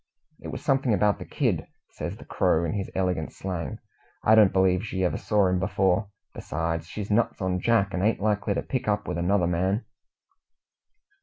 "It 0.39 0.47
was 0.47 0.63
something 0.65 0.95
about 0.95 1.19
the 1.19 1.25
kid," 1.25 1.67
says 1.91 2.17
the 2.17 2.25
Crow, 2.25 2.65
in 2.65 2.73
his 2.73 2.89
elegant 2.95 3.33
slang. 3.33 3.77
"I 4.23 4.33
don't 4.33 4.51
believe 4.51 4.83
she 4.83 5.03
ever 5.05 5.15
saw 5.17 5.45
him 5.45 5.59
before. 5.59 6.09
Besides, 6.33 6.87
she's 6.87 7.11
nuts 7.11 7.39
on 7.39 7.59
Jack, 7.59 7.93
and 7.93 8.01
ain't 8.01 8.19
likely 8.19 8.55
to 8.55 8.63
pick 8.63 8.87
up 8.87 9.07
with 9.07 9.19
another 9.19 9.45
man." 9.45 9.85